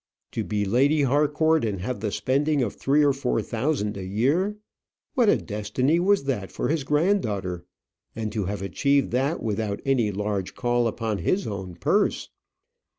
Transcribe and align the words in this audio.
To 0.31 0.43
be 0.43 0.65
Lady 0.65 1.03
Harcourt, 1.03 1.63
and 1.63 1.79
have 1.81 1.99
the 1.99 2.11
spending 2.11 2.63
of 2.63 2.73
three 2.73 3.03
or 3.05 3.13
four 3.13 3.39
thousand 3.43 3.97
a 3.97 4.03
year! 4.03 4.57
What 5.13 5.29
a 5.29 5.37
destiny 5.37 5.99
was 5.99 6.23
that 6.23 6.51
for 6.51 6.69
his 6.69 6.83
granddaughter! 6.83 7.65
And 8.15 8.31
to 8.31 8.45
have 8.45 8.63
achieved 8.63 9.11
that 9.11 9.43
without 9.43 9.79
any 9.85 10.11
large 10.11 10.55
call 10.55 10.87
upon 10.87 11.19
his 11.19 11.45
own 11.45 11.75
purse! 11.75 12.29